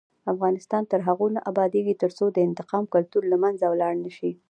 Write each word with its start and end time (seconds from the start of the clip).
افغانستان 0.33 0.83
تر 0.91 0.99
هغو 1.07 1.27
نه 1.35 1.39
ابادیږي، 1.51 1.93
ترڅو 2.03 2.25
د 2.31 2.37
انتقام 2.47 2.83
کلتور 2.93 3.23
له 3.31 3.37
منځه 3.43 3.65
لاړ 3.81 3.93
نشي. 4.05 4.31